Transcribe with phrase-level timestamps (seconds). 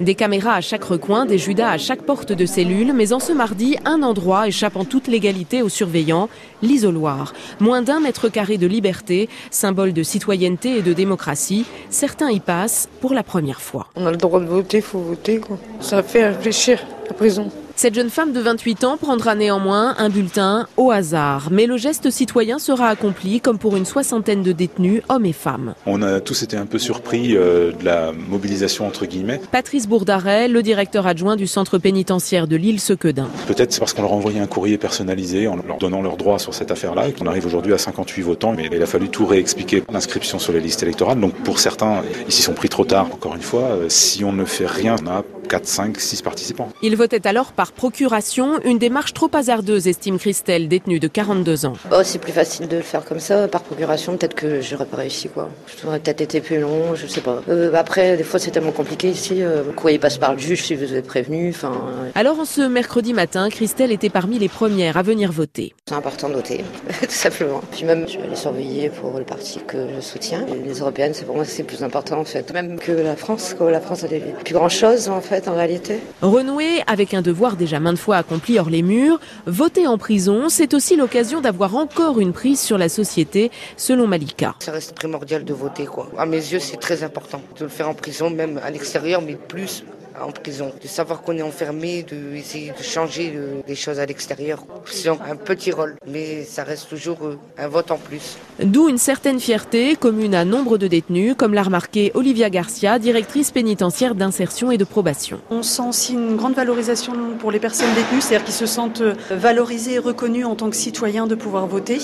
[0.00, 3.30] Des caméras à chaque recoin, des judas à chaque porte de cellule, mais en ce
[3.30, 6.30] mardi, un endroit échappant toute légalité aux surveillants,
[6.62, 7.34] l'isoloir.
[7.60, 11.66] Moins d'un mètre carré de liberté, symbole de citoyenneté et de démocratie.
[11.90, 13.88] Certains y passent pour la première fois.
[13.94, 15.42] On a le droit de voter, faut voter.
[15.80, 17.50] Ça fait réfléchir, la prison.
[17.82, 21.48] Cette jeune femme de 28 ans prendra néanmoins un bulletin au hasard.
[21.50, 25.74] Mais le geste citoyen sera accompli comme pour une soixantaine de détenus, hommes et femmes.
[25.84, 29.40] On a tous été un peu surpris euh, de la mobilisation entre guillemets.
[29.50, 33.26] Patrice Bourdaret, le directeur adjoint du centre pénitentiaire de l'île Sequedin.
[33.48, 36.38] Peut-être c'est parce qu'on leur a envoyé un courrier personnalisé en leur donnant leurs droits
[36.38, 38.52] sur cette affaire-là qu'on arrive aujourd'hui à 58 votants.
[38.56, 39.82] Mais il a fallu tout réexpliquer.
[39.92, 41.18] L'inscription sur les listes électorales.
[41.18, 43.06] Donc pour certains, ils s'y sont pris trop tard.
[43.12, 46.70] Encore une fois, euh, si on ne fait rien, on a 4, 5, 6 participants.
[46.80, 51.74] Ils votaient alors par procuration, une démarche trop hasardeuse, estime Christelle, détenue de 42 ans.
[51.90, 54.96] Oh, c'est plus facile de le faire comme ça, par procuration, peut-être que j'aurais pas
[54.96, 55.50] réussi, quoi.
[55.82, 57.42] J'aurais peut-être été plus long, je sais pas.
[57.50, 59.42] Euh, après, des fois, c'est tellement compliqué ici.
[59.42, 61.74] Euh, le courrier passe par le juge si vous êtes prévenu, enfin...
[62.14, 65.74] Alors, en ce mercredi matin, Christelle était parmi les premières à venir voter.
[65.86, 66.64] C'est important de voter,
[67.02, 67.60] tout simplement.
[67.72, 70.46] Puis même, je vais aller surveiller pour le parti que je soutiens.
[70.64, 72.50] Les européennes, c'est pour moi, c'est plus important, en fait.
[72.54, 73.70] Même que la France, quoi.
[73.70, 76.00] La France a des plus grand chose, en fait, en réalité.
[76.20, 80.74] Renouer avec un devoir déjà maintes fois accompli hors les murs, voter en prison, c'est
[80.74, 84.54] aussi l'occasion d'avoir encore une prise sur la société, selon Malika.
[84.60, 86.08] Ça reste primordial de voter, quoi.
[86.18, 89.36] À mes yeux, c'est très important de le faire en prison, même à l'extérieur, mais
[89.36, 89.84] plus
[90.20, 93.32] en prison, de savoir qu'on est enfermé, de essayer de changer
[93.66, 94.64] des choses à l'extérieur.
[94.86, 98.36] C'est un petit rôle, mais ça reste toujours euh, un vote en plus.
[98.62, 103.50] D'où une certaine fierté commune à nombre de détenus, comme l'a remarqué Olivia Garcia, directrice
[103.50, 105.40] pénitentiaire d'insertion et de probation.
[105.50, 109.94] On sent aussi une grande valorisation pour les personnes détenues, c'est-à-dire qu'ils se sentent valorisés
[109.94, 111.98] et reconnus en tant que citoyens de pouvoir voter.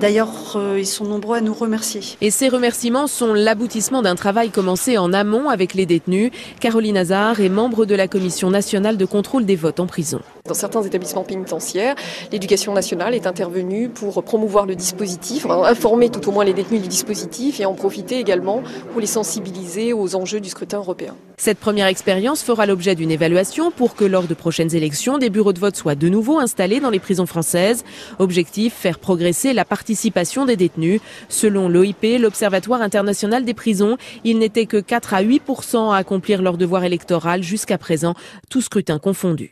[0.00, 2.00] D'ailleurs, euh, ils sont nombreux à nous remercier.
[2.20, 6.30] Et ces remerciements sont l'aboutissement d'un travail commencé en amont avec les détenus.
[6.60, 10.20] Caroline Hazard est membre de la Commission nationale de contrôle des votes en prison.
[10.46, 11.94] Dans certains établissements pénitentiaires,
[12.30, 16.88] l'éducation nationale est intervenue pour promouvoir le dispositif, informer tout au moins les détenus du
[16.88, 18.62] dispositif et en profiter également
[18.92, 21.14] pour les sensibiliser aux enjeux du scrutin européen.
[21.36, 25.52] Cette première expérience fera l'objet d'une évaluation pour que lors de prochaines élections, des bureaux
[25.52, 27.84] de vote soient de nouveau installés dans les prisons françaises.
[28.18, 31.00] Objectif, faire progresser la participation des détenus.
[31.28, 35.42] Selon l'OIP, l'Observatoire international des prisons, il n'était que 4 à 8
[35.74, 38.14] à accomplir leur devoir électoral jusqu'à présent,
[38.50, 39.42] tout scrutin confondu.